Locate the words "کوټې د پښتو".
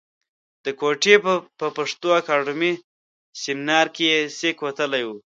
0.79-2.09